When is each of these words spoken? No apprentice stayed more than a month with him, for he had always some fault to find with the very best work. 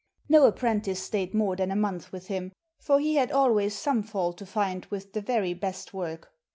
No 0.27 0.47
apprentice 0.47 0.99
stayed 0.99 1.35
more 1.35 1.55
than 1.55 1.69
a 1.69 1.75
month 1.75 2.11
with 2.11 2.25
him, 2.25 2.53
for 2.79 2.99
he 2.99 3.17
had 3.17 3.31
always 3.31 3.77
some 3.77 4.01
fault 4.01 4.35
to 4.39 4.47
find 4.47 4.85
with 4.85 5.13
the 5.13 5.21
very 5.21 5.53
best 5.53 5.93
work. 5.93 6.31